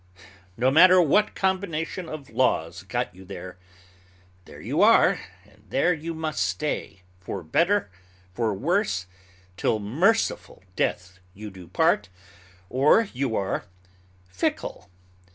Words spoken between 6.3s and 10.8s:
stay, for better, for worse, till merciful